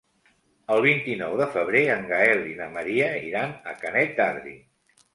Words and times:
El 0.75 0.81
vint-i-nou 0.85 1.35
de 1.41 1.47
febrer 1.57 1.83
en 1.97 2.03
Gaël 2.15 2.43
i 2.55 2.57
na 2.65 2.73
Maria 2.81 3.13
iran 3.31 3.57
a 3.75 3.81
Canet 3.87 4.21
d'Adri. 4.21 4.61